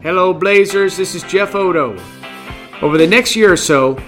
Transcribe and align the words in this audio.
Hello, 0.00 0.32
Blazers. 0.32 0.96
This 0.96 1.16
is 1.16 1.24
Jeff 1.24 1.56
Oddo. 1.56 1.98
Over 2.82 2.98
the 2.98 3.06
next 3.06 3.34
year 3.34 3.52
or 3.52 3.56
so, 3.56 3.98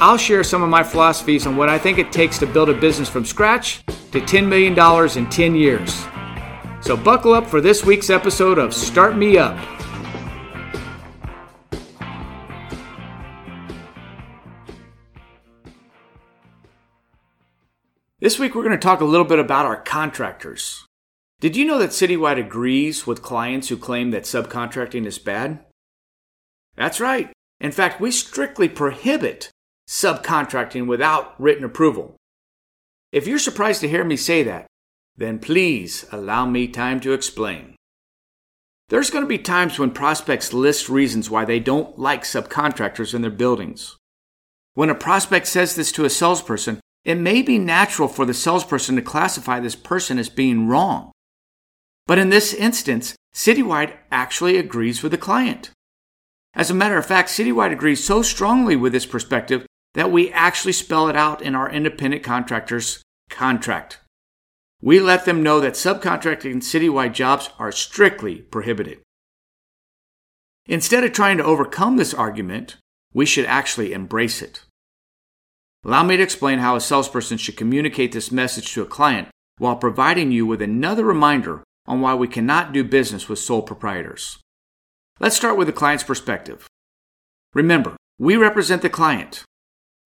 I'll 0.00 0.16
share 0.16 0.42
some 0.42 0.62
of 0.62 0.70
my 0.70 0.82
philosophies 0.82 1.46
on 1.46 1.54
what 1.54 1.68
I 1.68 1.78
think 1.78 1.98
it 1.98 2.10
takes 2.10 2.38
to 2.38 2.46
build 2.46 2.70
a 2.70 2.74
business 2.74 3.10
from 3.10 3.26
scratch 3.26 3.84
to 3.84 4.22
$10 4.22 4.48
million 4.48 4.72
in 5.18 5.28
10 5.30 5.54
years. 5.54 6.06
So, 6.80 6.96
buckle 6.96 7.34
up 7.34 7.46
for 7.46 7.60
this 7.60 7.84
week's 7.84 8.08
episode 8.08 8.56
of 8.56 8.72
Start 8.72 9.18
Me 9.18 9.36
Up. 9.36 9.58
This 18.18 18.38
week, 18.38 18.54
we're 18.54 18.62
going 18.64 18.72
to 18.72 18.78
talk 18.78 19.02
a 19.02 19.04
little 19.04 19.26
bit 19.26 19.38
about 19.38 19.66
our 19.66 19.76
contractors. 19.76 20.86
Did 21.44 21.56
you 21.56 21.66
know 21.66 21.78
that 21.80 21.90
Citywide 21.90 22.38
agrees 22.38 23.06
with 23.06 23.20
clients 23.20 23.68
who 23.68 23.76
claim 23.76 24.12
that 24.12 24.22
subcontracting 24.22 25.04
is 25.04 25.18
bad? 25.18 25.62
That's 26.74 27.00
right. 27.00 27.32
In 27.60 27.70
fact, 27.70 28.00
we 28.00 28.12
strictly 28.12 28.66
prohibit 28.66 29.50
subcontracting 29.86 30.86
without 30.86 31.38
written 31.38 31.62
approval. 31.62 32.16
If 33.12 33.26
you're 33.26 33.38
surprised 33.38 33.82
to 33.82 33.90
hear 33.90 34.04
me 34.04 34.16
say 34.16 34.42
that, 34.44 34.64
then 35.18 35.38
please 35.38 36.06
allow 36.10 36.46
me 36.46 36.66
time 36.66 36.98
to 37.00 37.12
explain. 37.12 37.76
There's 38.88 39.10
going 39.10 39.24
to 39.24 39.28
be 39.28 39.36
times 39.36 39.78
when 39.78 39.90
prospects 39.90 40.54
list 40.54 40.88
reasons 40.88 41.28
why 41.28 41.44
they 41.44 41.60
don't 41.60 41.98
like 41.98 42.22
subcontractors 42.22 43.12
in 43.12 43.20
their 43.20 43.30
buildings. 43.30 43.98
When 44.72 44.88
a 44.88 44.94
prospect 44.94 45.46
says 45.46 45.76
this 45.76 45.92
to 45.92 46.06
a 46.06 46.08
salesperson, 46.08 46.80
it 47.04 47.16
may 47.16 47.42
be 47.42 47.58
natural 47.58 48.08
for 48.08 48.24
the 48.24 48.32
salesperson 48.32 48.96
to 48.96 49.02
classify 49.02 49.60
this 49.60 49.76
person 49.76 50.18
as 50.18 50.30
being 50.30 50.68
wrong. 50.68 51.10
But 52.06 52.18
in 52.18 52.30
this 52.30 52.52
instance, 52.52 53.14
Citywide 53.34 53.94
actually 54.10 54.56
agrees 54.56 55.02
with 55.02 55.12
the 55.12 55.18
client. 55.18 55.70
As 56.54 56.70
a 56.70 56.74
matter 56.74 56.96
of 56.96 57.06
fact, 57.06 57.30
Citywide 57.30 57.72
agrees 57.72 58.04
so 58.04 58.22
strongly 58.22 58.76
with 58.76 58.92
this 58.92 59.06
perspective 59.06 59.66
that 59.94 60.12
we 60.12 60.30
actually 60.32 60.72
spell 60.72 61.08
it 61.08 61.16
out 61.16 61.40
in 61.40 61.54
our 61.54 61.70
independent 61.70 62.22
contractors 62.22 63.02
contract. 63.30 64.00
We 64.82 65.00
let 65.00 65.24
them 65.24 65.42
know 65.42 65.60
that 65.60 65.74
subcontracting 65.74 66.56
citywide 66.56 67.14
jobs 67.14 67.48
are 67.58 67.72
strictly 67.72 68.42
prohibited. 68.42 69.00
Instead 70.66 71.04
of 71.04 71.12
trying 71.12 71.38
to 71.38 71.44
overcome 71.44 71.96
this 71.96 72.12
argument, 72.12 72.76
we 73.12 73.24
should 73.24 73.46
actually 73.46 73.92
embrace 73.92 74.42
it. 74.42 74.64
Allow 75.84 76.02
me 76.02 76.16
to 76.16 76.22
explain 76.22 76.58
how 76.58 76.76
a 76.76 76.80
salesperson 76.80 77.38
should 77.38 77.56
communicate 77.56 78.12
this 78.12 78.32
message 78.32 78.72
to 78.72 78.82
a 78.82 78.86
client 78.86 79.28
while 79.58 79.76
providing 79.76 80.32
you 80.32 80.44
with 80.44 80.60
another 80.60 81.04
reminder 81.04 81.62
on 81.86 82.00
why 82.00 82.14
we 82.14 82.28
cannot 82.28 82.72
do 82.72 82.82
business 82.84 83.28
with 83.28 83.38
sole 83.38 83.62
proprietors. 83.62 84.38
Let's 85.20 85.36
start 85.36 85.56
with 85.56 85.66
the 85.66 85.72
client's 85.72 86.04
perspective. 86.04 86.66
Remember, 87.52 87.96
we 88.18 88.36
represent 88.36 88.82
the 88.82 88.90
client. 88.90 89.44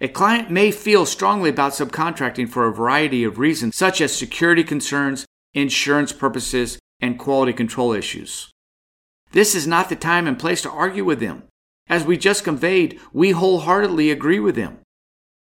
A 0.00 0.08
client 0.08 0.50
may 0.50 0.70
feel 0.70 1.06
strongly 1.06 1.50
about 1.50 1.72
subcontracting 1.72 2.48
for 2.48 2.66
a 2.66 2.72
variety 2.72 3.24
of 3.24 3.38
reasons, 3.38 3.76
such 3.76 4.00
as 4.00 4.14
security 4.14 4.62
concerns, 4.62 5.26
insurance 5.54 6.12
purposes, 6.12 6.78
and 7.00 7.18
quality 7.18 7.52
control 7.52 7.92
issues. 7.92 8.50
This 9.32 9.54
is 9.54 9.66
not 9.66 9.88
the 9.88 9.96
time 9.96 10.26
and 10.26 10.38
place 10.38 10.62
to 10.62 10.70
argue 10.70 11.04
with 11.04 11.20
them. 11.20 11.44
As 11.88 12.04
we 12.04 12.16
just 12.16 12.44
conveyed, 12.44 13.00
we 13.12 13.30
wholeheartedly 13.30 14.10
agree 14.10 14.40
with 14.40 14.54
them. 14.54 14.78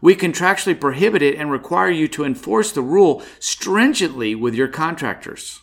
We 0.02 0.16
contractually 0.16 0.80
prohibit 0.80 1.22
it 1.22 1.36
and 1.38 1.50
require 1.50 1.90
you 1.90 2.08
to 2.10 2.26
enforce 2.26 2.72
the 2.72 2.82
rule 2.82 3.24
stringently 3.40 4.36
with 4.36 4.54
your 4.54 4.68
contractors. 4.68 5.62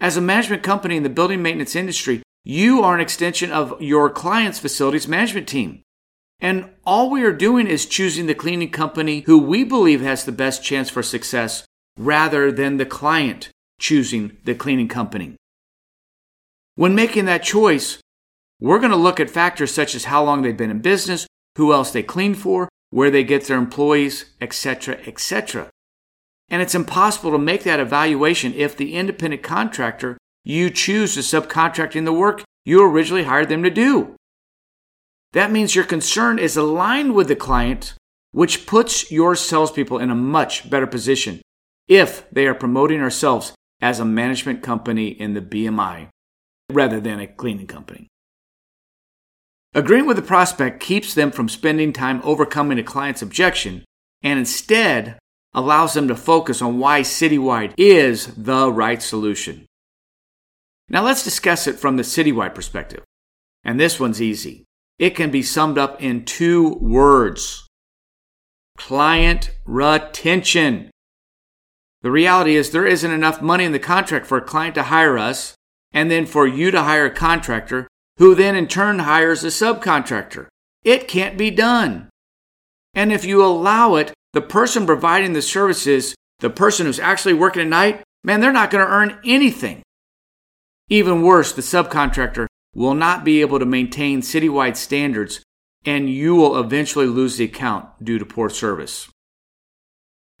As 0.00 0.16
a 0.16 0.20
management 0.20 0.62
company 0.62 0.96
in 0.96 1.02
the 1.02 1.08
building 1.08 1.42
maintenance 1.42 1.76
industry, 1.76 2.22
you 2.42 2.82
are 2.82 2.94
an 2.94 3.00
extension 3.00 3.50
of 3.50 3.80
your 3.80 4.10
client's 4.10 4.58
facilities 4.58 5.08
management 5.08 5.48
team. 5.48 5.82
And 6.40 6.70
all 6.84 7.10
we 7.10 7.22
are 7.22 7.32
doing 7.32 7.66
is 7.66 7.86
choosing 7.86 8.26
the 8.26 8.34
cleaning 8.34 8.70
company 8.70 9.20
who 9.20 9.38
we 9.38 9.64
believe 9.64 10.00
has 10.02 10.24
the 10.24 10.32
best 10.32 10.62
chance 10.62 10.90
for 10.90 11.02
success 11.02 11.64
rather 11.96 12.52
than 12.52 12.76
the 12.76 12.84
client 12.84 13.50
choosing 13.80 14.36
the 14.44 14.54
cleaning 14.54 14.88
company. 14.88 15.36
When 16.74 16.94
making 16.94 17.24
that 17.26 17.42
choice, 17.42 17.98
we're 18.60 18.80
going 18.80 18.90
to 18.90 18.96
look 18.96 19.20
at 19.20 19.30
factors 19.30 19.72
such 19.72 19.94
as 19.94 20.04
how 20.04 20.24
long 20.24 20.42
they've 20.42 20.56
been 20.56 20.70
in 20.70 20.80
business, 20.80 21.26
who 21.56 21.72
else 21.72 21.92
they 21.92 22.02
clean 22.02 22.34
for, 22.34 22.68
where 22.90 23.10
they 23.10 23.24
get 23.24 23.44
their 23.44 23.58
employees, 23.58 24.26
etc., 24.40 24.98
etc. 25.06 25.70
And 26.48 26.60
it's 26.60 26.74
impossible 26.74 27.30
to 27.32 27.38
make 27.38 27.62
that 27.64 27.80
evaluation 27.80 28.54
if 28.54 28.76
the 28.76 28.94
independent 28.94 29.42
contractor 29.42 30.18
you 30.44 30.70
choose 30.70 31.14
to 31.14 31.20
subcontract 31.20 31.96
in 31.96 32.04
the 32.04 32.12
work 32.12 32.44
you 32.64 32.82
originally 32.82 33.24
hired 33.24 33.48
them 33.48 33.62
to 33.62 33.70
do. 33.70 34.14
That 35.32 35.50
means 35.50 35.74
your 35.74 35.84
concern 35.84 36.38
is 36.38 36.56
aligned 36.56 37.14
with 37.14 37.28
the 37.28 37.36
client, 37.36 37.94
which 38.32 38.66
puts 38.66 39.10
your 39.10 39.34
salespeople 39.34 39.98
in 39.98 40.10
a 40.10 40.14
much 40.14 40.70
better 40.70 40.86
position 40.86 41.42
if 41.88 42.28
they 42.30 42.46
are 42.46 42.54
promoting 42.54 43.00
ourselves 43.00 43.52
as 43.80 44.00
a 44.00 44.04
management 44.04 44.62
company 44.62 45.08
in 45.08 45.34
the 45.34 45.40
BMI 45.40 46.08
rather 46.70 47.00
than 47.00 47.20
a 47.20 47.26
cleaning 47.26 47.66
company. 47.66 48.08
Agreeing 49.74 50.06
with 50.06 50.16
the 50.16 50.22
prospect 50.22 50.80
keeps 50.80 51.14
them 51.14 51.32
from 51.32 51.48
spending 51.48 51.92
time 51.92 52.20
overcoming 52.22 52.78
a 52.78 52.84
client's 52.84 53.22
objection 53.22 53.84
and 54.22 54.38
instead 54.38 55.18
allows 55.54 55.94
them 55.94 56.08
to 56.08 56.16
focus 56.16 56.60
on 56.60 56.78
why 56.78 57.00
Citywide 57.00 57.74
is 57.76 58.26
the 58.34 58.70
right 58.72 59.02
solution. 59.02 59.66
Now 60.88 61.02
let's 61.02 61.24
discuss 61.24 61.66
it 61.66 61.78
from 61.78 61.96
the 61.96 62.02
Citywide 62.02 62.54
perspective. 62.54 63.04
And 63.62 63.80
this 63.80 63.98
one's 63.98 64.20
easy. 64.20 64.64
It 64.98 65.10
can 65.10 65.30
be 65.30 65.42
summed 65.42 65.78
up 65.78 66.02
in 66.02 66.24
two 66.24 66.74
words 66.74 67.66
client 68.76 69.50
retention. 69.64 70.90
The 72.02 72.10
reality 72.10 72.56
is 72.56 72.70
there 72.70 72.86
isn't 72.86 73.10
enough 73.10 73.40
money 73.40 73.64
in 73.64 73.72
the 73.72 73.78
contract 73.78 74.26
for 74.26 74.36
a 74.36 74.44
client 74.44 74.74
to 74.74 74.84
hire 74.84 75.16
us 75.16 75.54
and 75.92 76.10
then 76.10 76.26
for 76.26 76.46
you 76.46 76.70
to 76.70 76.82
hire 76.82 77.06
a 77.06 77.10
contractor 77.10 77.88
who 78.18 78.34
then 78.34 78.56
in 78.56 78.66
turn 78.66 79.00
hires 79.00 79.44
a 79.44 79.48
subcontractor. 79.48 80.48
It 80.82 81.08
can't 81.08 81.38
be 81.38 81.50
done. 81.50 82.10
And 82.94 83.12
if 83.12 83.24
you 83.24 83.44
allow 83.44 83.94
it, 83.94 84.12
the 84.34 84.42
person 84.42 84.84
providing 84.84 85.32
the 85.32 85.40
services, 85.40 86.14
the 86.40 86.50
person 86.50 86.86
who's 86.86 86.98
actually 86.98 87.34
working 87.34 87.62
at 87.62 87.68
night, 87.68 88.02
man, 88.24 88.40
they're 88.40 88.52
not 88.52 88.70
going 88.70 88.84
to 88.84 88.92
earn 88.92 89.18
anything. 89.24 89.80
Even 90.88 91.22
worse, 91.22 91.52
the 91.52 91.62
subcontractor 91.62 92.46
will 92.74 92.94
not 92.94 93.24
be 93.24 93.40
able 93.40 93.60
to 93.60 93.64
maintain 93.64 94.20
citywide 94.20 94.76
standards 94.76 95.40
and 95.86 96.10
you 96.10 96.34
will 96.34 96.58
eventually 96.58 97.06
lose 97.06 97.36
the 97.36 97.44
account 97.44 97.86
due 98.02 98.18
to 98.18 98.26
poor 98.26 98.50
service. 98.50 99.08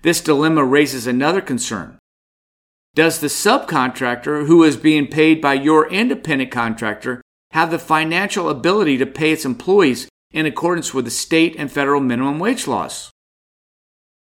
This 0.02 0.20
dilemma 0.20 0.64
raises 0.64 1.06
another 1.06 1.40
concern. 1.40 1.98
Does 2.94 3.20
the 3.20 3.28
subcontractor 3.28 4.46
who 4.46 4.64
is 4.64 4.76
being 4.76 5.06
paid 5.06 5.40
by 5.40 5.54
your 5.54 5.88
independent 5.88 6.50
contractor 6.50 7.22
have 7.52 7.70
the 7.70 7.78
financial 7.78 8.48
ability 8.48 8.98
to 8.98 9.06
pay 9.06 9.32
its 9.32 9.44
employees 9.44 10.08
in 10.32 10.46
accordance 10.46 10.92
with 10.92 11.04
the 11.04 11.10
state 11.10 11.54
and 11.56 11.70
federal 11.70 12.00
minimum 12.00 12.38
wage 12.38 12.66
laws? 12.66 13.12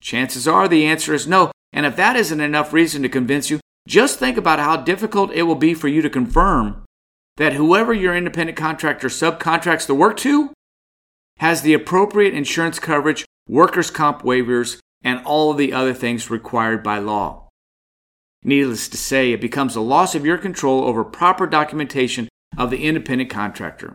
Chances 0.00 0.46
are 0.48 0.68
the 0.68 0.86
answer 0.86 1.14
is 1.14 1.26
no. 1.26 1.50
And 1.72 1.84
if 1.84 1.96
that 1.96 2.16
isn't 2.16 2.40
enough 2.40 2.72
reason 2.72 3.02
to 3.02 3.08
convince 3.08 3.50
you, 3.50 3.60
just 3.86 4.18
think 4.18 4.36
about 4.36 4.58
how 4.58 4.76
difficult 4.76 5.32
it 5.32 5.42
will 5.42 5.54
be 5.54 5.74
for 5.74 5.88
you 5.88 6.02
to 6.02 6.10
confirm 6.10 6.84
that 7.36 7.52
whoever 7.54 7.92
your 7.92 8.16
independent 8.16 8.58
contractor 8.58 9.08
subcontracts 9.08 9.86
the 9.86 9.94
work 9.94 10.16
to 10.18 10.50
has 11.38 11.62
the 11.62 11.74
appropriate 11.74 12.34
insurance 12.34 12.78
coverage, 12.78 13.24
workers' 13.48 13.90
comp 13.90 14.22
waivers, 14.22 14.78
and 15.02 15.24
all 15.24 15.50
of 15.50 15.56
the 15.56 15.72
other 15.72 15.94
things 15.94 16.30
required 16.30 16.82
by 16.82 16.98
law. 16.98 17.48
Needless 18.42 18.88
to 18.88 18.96
say, 18.96 19.32
it 19.32 19.40
becomes 19.40 19.76
a 19.76 19.80
loss 19.80 20.14
of 20.14 20.26
your 20.26 20.38
control 20.38 20.84
over 20.84 21.04
proper 21.04 21.46
documentation 21.46 22.28
of 22.56 22.70
the 22.70 22.84
independent 22.84 23.30
contractor. 23.30 23.94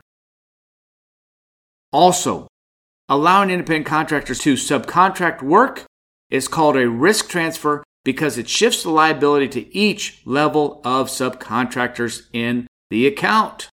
Also, 1.92 2.48
allowing 3.10 3.50
independent 3.50 3.86
contractors 3.86 4.40
to 4.40 4.54
subcontract 4.54 5.42
work 5.42 5.84
is 6.34 6.48
called 6.48 6.76
a 6.76 6.90
risk 6.90 7.30
transfer 7.30 7.84
because 8.04 8.40
it 8.40 8.50
shifts 8.50 8.82
the 8.82 8.90
liability 8.90 9.48
to 9.48 9.74
each 9.74 10.20
level 10.26 10.82
of 10.84 11.08
subcontractors 11.08 12.24
in 12.34 12.68
the 12.90 13.06
account. 13.06 13.70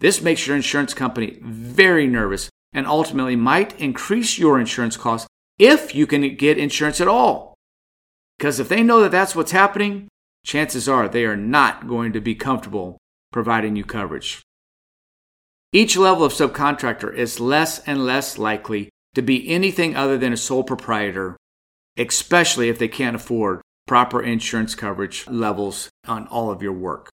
This 0.00 0.22
makes 0.22 0.46
your 0.46 0.56
insurance 0.56 0.94
company 0.94 1.38
very 1.42 2.06
nervous 2.06 2.48
and 2.72 2.86
ultimately 2.86 3.36
might 3.36 3.78
increase 3.78 4.38
your 4.38 4.58
insurance 4.58 4.96
costs 4.96 5.28
if 5.58 5.94
you 5.94 6.06
can 6.06 6.36
get 6.36 6.56
insurance 6.56 7.02
at 7.02 7.08
all. 7.08 7.54
Because 8.38 8.58
if 8.58 8.68
they 8.68 8.82
know 8.82 9.00
that 9.00 9.10
that's 9.10 9.36
what's 9.36 9.52
happening, 9.52 10.08
chances 10.46 10.88
are 10.88 11.06
they 11.06 11.26
are 11.26 11.36
not 11.36 11.86
going 11.86 12.12
to 12.14 12.20
be 12.20 12.34
comfortable 12.34 12.96
providing 13.30 13.76
you 13.76 13.84
coverage. 13.84 14.40
Each 15.72 15.98
level 15.98 16.24
of 16.24 16.32
subcontractor 16.32 17.12
is 17.14 17.40
less 17.40 17.80
and 17.80 18.06
less 18.06 18.38
likely 18.38 18.88
to 19.14 19.20
be 19.20 19.50
anything 19.50 19.96
other 19.96 20.16
than 20.16 20.32
a 20.32 20.36
sole 20.36 20.64
proprietor, 20.64 21.36
especially 21.98 22.68
if 22.68 22.78
they 22.78 22.88
can't 22.88 23.16
afford 23.16 23.60
proper 23.86 24.22
insurance 24.22 24.74
coverage 24.74 25.26
levels 25.28 25.88
on 26.06 26.26
all 26.28 26.50
of 26.50 26.62
your 26.62 26.72
work. 26.72 27.10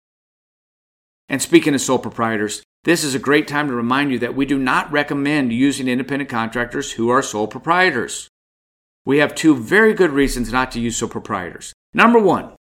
And 1.30 1.42
speaking 1.42 1.74
of 1.74 1.82
sole 1.82 2.00
proprietors, 2.00 2.64
this 2.84 3.04
is 3.04 3.16
a 3.16 3.20
great 3.20 3.48
time 3.48 3.68
to 3.68 3.74
remind 3.74 4.12
you 4.12 4.20
that 4.20 4.36
we 4.36 4.46
do 4.46 4.60
not 4.60 4.92
recommend 4.92 5.54
using 5.54 5.88
independent 5.88 6.30
contractors 6.30 6.94
who 6.94 7.10
are 7.10 7.22
sole 7.22 7.48
proprietors. 7.48 8.28
We 9.06 9.20
have 9.20 9.36
two 9.36 9.56
very 9.56 9.94
good 9.94 10.12
reasons 10.12 10.52
not 10.52 10.72
to 10.74 10.82
use 10.82 10.98
sole 10.98 11.10
proprietors. 11.10 11.74
Number 11.94 12.20
one, 12.20 12.56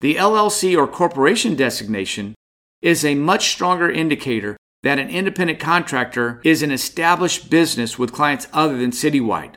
the 0.00 0.14
LLC 0.14 0.76
or 0.76 0.86
corporation 0.86 1.56
designation 1.56 2.34
is 2.80 3.04
a 3.04 3.14
much 3.14 3.48
stronger 3.48 3.90
indicator 3.90 4.56
that 4.82 4.98
an 4.98 5.10
independent 5.10 5.58
contractor 5.58 6.40
is 6.44 6.62
an 6.62 6.70
established 6.70 7.50
business 7.50 7.98
with 7.98 8.12
clients 8.12 8.46
other 8.52 8.76
than 8.76 8.92
Citywide. 8.92 9.56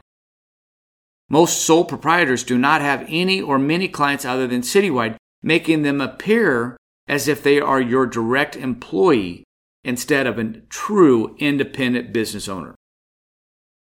Most 1.30 1.64
sole 1.64 1.86
proprietors 1.86 2.44
do 2.44 2.58
not 2.58 2.82
have 2.82 3.06
any 3.08 3.40
or 3.40 3.60
many 3.60 3.88
clients 3.88 4.26
other 4.26 4.48
than 4.48 4.62
Citywide, 4.62 5.16
making 5.44 5.84
them 5.84 6.02
appear 6.02 6.76
as 7.08 7.28
if 7.28 7.44
they 7.44 7.60
are 7.60 7.80
your 7.80 8.06
direct 8.06 8.56
employee 8.56 9.44
instead 9.84 10.28
of 10.28 10.38
a 10.38 10.54
true 10.70 11.36
independent 11.40 12.12
business 12.12 12.50
owner. 12.50 12.76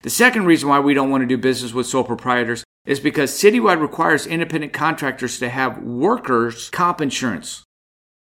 The 0.03 0.11
second 0.11 0.47
reason 0.47 0.69
why 0.69 0.81
we 0.81 0.95
don't 0.95 1.11
want 1.11 1.23
to 1.23 1.27
do 1.27 1.39
business 1.39 1.73
with 1.73 1.87
sole 1.87 2.05
proprietors 2.05 2.65
is 2.85 3.01
because 3.01 3.33
Citywide 3.33 3.81
requires 3.81 4.27
independent 4.27 4.73
contractors 4.73 5.39
to 5.39 5.49
have 5.49 5.83
workers' 5.83 6.69
comp 6.71 7.01
insurance. 7.01 7.65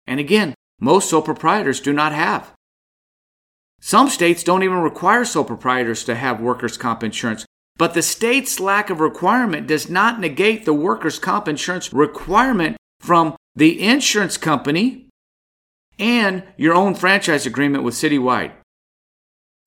And 0.06 0.20
again, 0.20 0.54
most 0.80 1.10
sole 1.10 1.22
proprietors 1.22 1.80
do 1.80 1.94
not 1.94 2.12
have. 2.12 2.54
Some 3.80 4.10
states 4.10 4.44
don't 4.44 4.62
even 4.62 4.78
require 4.78 5.26
sole 5.26 5.44
proprietors 5.44 6.04
to 6.04 6.14
have 6.14 6.40
workers' 6.40 6.78
comp 6.78 7.04
insurance, 7.04 7.46
but 7.78 7.94
the 7.94 8.02
state's 8.02 8.60
lack 8.60 8.90
of 8.90 9.00
requirement 9.00 9.68
does 9.68 9.90
not 9.90 10.20
negate 10.20 10.66
the 10.66 10.74
workers' 10.74 11.20
comp 11.20 11.48
insurance 11.48 11.92
requirement 11.92 12.78
from 13.00 13.36
the 13.56 13.82
insurance 13.82 14.38
company 14.38 15.08
and 15.98 16.44
your 16.58 16.74
own 16.74 16.96
franchise 16.96 17.46
agreement 17.46 17.84
with 17.84 17.96
Citywide. 17.96 18.52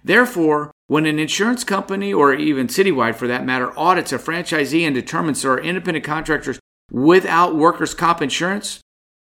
Therefore, 0.02 0.70
when 0.86 1.06
an 1.06 1.18
insurance 1.18 1.64
company, 1.64 2.12
or 2.12 2.34
even 2.34 2.66
Citywide 2.66 3.14
for 3.14 3.26
that 3.26 3.46
matter, 3.46 3.76
audits 3.78 4.12
a 4.12 4.18
franchisee 4.18 4.82
and 4.82 4.94
determines 4.94 5.42
there 5.42 5.52
are 5.52 5.60
independent 5.60 6.04
contractors 6.04 6.60
without 6.90 7.56
workers' 7.56 7.94
comp 7.94 8.20
insurance, 8.20 8.80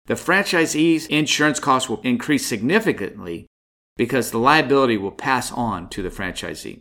the 0.06 0.14
franchisee's 0.14 1.06
insurance 1.06 1.58
costs 1.58 1.88
will 1.88 2.00
increase 2.02 2.46
significantly 2.46 3.46
because 3.96 4.30
the 4.30 4.38
liability 4.38 4.96
will 4.96 5.10
pass 5.10 5.50
on 5.52 5.88
to 5.90 6.02
the 6.02 6.10
franchisee. 6.10 6.80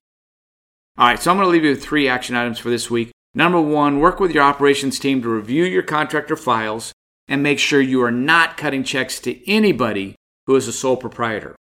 All 1.00 1.06
right, 1.06 1.22
so 1.22 1.30
I'm 1.30 1.38
going 1.38 1.46
to 1.46 1.52
leave 1.52 1.64
you 1.64 1.70
with 1.72 1.84
three 1.84 2.08
action 2.08 2.36
items 2.36 2.58
for 2.58 2.72
this 2.72 2.90
week. 2.90 3.12
Number 3.36 3.62
one, 3.62 4.00
work 4.00 4.20
with 4.20 4.32
your 4.32 4.44
operations 4.44 4.98
team 4.98 5.22
to 5.22 5.30
review 5.30 5.64
your 5.64 5.84
contractor 5.84 6.36
files 6.36 6.92
and 7.28 7.44
make 7.44 7.60
sure 7.60 7.80
you 7.80 8.02
are 8.02 8.10
not 8.10 8.58
cutting 8.58 8.84
checks 8.84 9.20
to 9.20 9.48
anybody 9.48 10.16
who 10.48 10.56
is 10.56 10.68
a 10.68 10.74
sole 10.74 10.98
proprietor. 10.98 11.56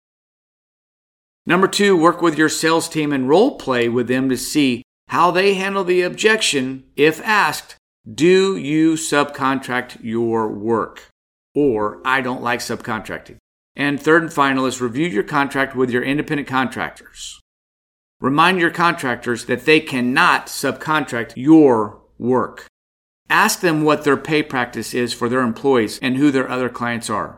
Number 1.48 1.68
two, 1.68 1.98
work 1.98 2.22
with 2.22 2.38
your 2.38 2.48
sales 2.48 2.88
team 2.88 3.12
and 3.12 3.28
role 3.28 3.58
play 3.58 3.90
with 3.90 4.08
them 4.08 4.30
to 4.30 4.38
see 4.38 4.84
how 5.08 5.32
they 5.32 5.56
handle 5.56 5.84
the 5.84 6.04
objection 6.04 6.84
if 6.96 7.20
asked, 7.22 7.76
Do 8.08 8.56
you 8.56 8.94
subcontract 8.94 9.98
your 10.04 10.48
work? 10.48 11.10
Or 11.56 12.02
I 12.06 12.22
don't 12.22 12.44
like 12.44 12.60
subcontracting. 12.60 13.38
And 13.76 14.00
third 14.00 14.22
and 14.22 14.34
final 14.34 14.68
is 14.68 14.80
review 14.80 15.08
your 15.08 15.24
contract 15.24 15.76
with 15.76 15.90
your 15.90 16.04
independent 16.04 16.48
contractors. 16.48 17.40
Remind 18.24 18.58
your 18.58 18.72
contractors 18.72 19.44
that 19.46 19.66
they 19.66 19.82
cannot 19.82 20.48
subcontract 20.48 21.34
your 21.36 22.00
work. 22.18 22.68
Ask 23.30 23.60
them 23.60 23.84
what 23.84 24.06
their 24.06 24.16
pay 24.16 24.42
practice 24.42 24.94
is 24.94 25.12
for 25.12 25.28
their 25.28 25.42
employees 25.42 26.00
and 26.02 26.16
who 26.16 26.32
their 26.32 26.50
other 26.50 26.70
clients 26.70 27.10
are. 27.10 27.38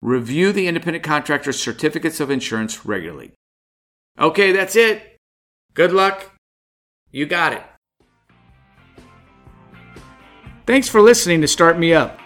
Review 0.00 0.52
the 0.52 0.68
independent 0.68 1.02
contractor's 1.02 1.60
certificates 1.60 2.20
of 2.20 2.30
insurance 2.30 2.86
regularly. 2.86 3.32
Okay, 4.16 4.52
that's 4.52 4.76
it. 4.76 5.16
Good 5.74 5.90
luck. 5.90 6.30
You 7.10 7.26
got 7.26 7.54
it. 7.54 7.64
Thanks 10.68 10.88
for 10.88 11.00
listening 11.00 11.40
to 11.40 11.48
Start 11.48 11.80
Me 11.80 11.92
Up. 11.92 12.16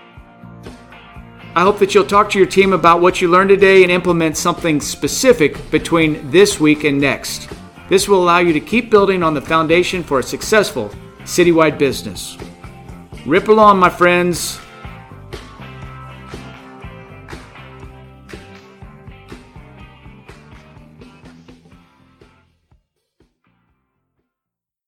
I 1.54 1.62
hope 1.62 1.78
that 1.78 1.94
you'll 1.94 2.04
talk 2.04 2.28
to 2.30 2.38
your 2.38 2.46
team 2.46 2.74
about 2.74 3.00
what 3.00 3.22
you 3.22 3.28
learned 3.28 3.48
today 3.48 3.82
and 3.82 3.90
implement 3.90 4.36
something 4.36 4.82
specific 4.82 5.70
between 5.70 6.30
this 6.30 6.60
week 6.60 6.84
and 6.84 7.00
next. 7.00 7.48
This 7.90 8.08
will 8.08 8.22
allow 8.22 8.38
you 8.38 8.52
to 8.52 8.60
keep 8.60 8.88
building 8.88 9.24
on 9.24 9.34
the 9.34 9.40
foundation 9.40 10.04
for 10.04 10.20
a 10.20 10.22
successful 10.22 10.92
citywide 11.24 11.76
business. 11.76 12.38
Rip 13.26 13.48
along, 13.48 13.80
my 13.80 13.90
friends. 13.90 14.60